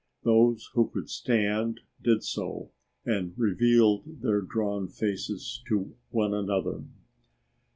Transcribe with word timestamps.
Those 0.23 0.71
who 0.73 0.87
could 0.89 1.09
stand 1.11 1.81
did 2.01 2.23
so 2.23 2.71
and 3.05 3.37
revealed 3.37 4.21
their 4.23 4.41
drawn 4.41 4.87
faces 4.87 5.61
to 5.67 5.93
one 6.09 6.33
another. 6.33 6.83